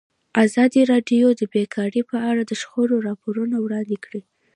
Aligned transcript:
ازادي 0.45 0.81
راډیو 0.91 1.27
د 1.35 1.41
بیکاري 1.53 2.01
په 2.11 2.17
اړه 2.29 2.41
د 2.45 2.51
شخړو 2.61 2.97
راپورونه 3.07 3.55
وړاندې 3.59 3.97
کړي. 4.05 4.21